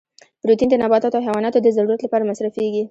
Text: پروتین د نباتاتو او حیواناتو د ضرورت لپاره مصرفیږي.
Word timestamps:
پروتین 0.41 0.69
د 0.69 0.75
نباتاتو 0.83 1.17
او 1.17 1.25
حیواناتو 1.27 1.59
د 1.63 1.67
ضرورت 1.77 1.99
لپاره 2.03 2.27
مصرفیږي. 2.31 2.79